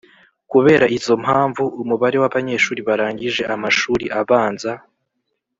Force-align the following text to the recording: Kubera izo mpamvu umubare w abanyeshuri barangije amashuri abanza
Kubera 0.51 0.85
izo 0.97 1.13
mpamvu 1.23 1.63
umubare 1.81 2.17
w 2.21 2.25
abanyeshuri 2.29 2.81
barangije 2.89 3.41
amashuri 3.55 4.05
abanza 4.19 4.71